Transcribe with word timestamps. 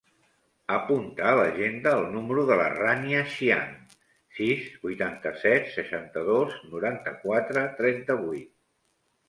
Apunta 0.75 1.27
a 1.31 1.33
l'agenda 1.39 1.91
el 1.97 2.07
número 2.13 2.45
de 2.51 2.57
la 2.61 2.65
Rània 2.77 3.19
Xiang: 3.35 3.69
sis, 4.39 4.65
vuitanta-set, 4.87 5.71
seixanta-dos, 5.77 6.59
noranta-quatre, 6.75 7.67
trenta-vuit. 7.85 8.53